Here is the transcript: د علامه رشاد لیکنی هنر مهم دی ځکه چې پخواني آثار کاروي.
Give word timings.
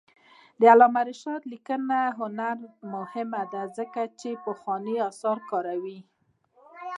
د 0.59 0.61
علامه 0.73 1.01
رشاد 1.09 1.41
لیکنی 1.53 2.01
هنر 2.19 2.57
مهم 2.93 3.31
دی 3.51 3.63
ځکه 3.77 4.01
چې 4.19 4.41
پخواني 4.45 4.95
آثار 5.09 5.37
کاروي. 5.49 5.99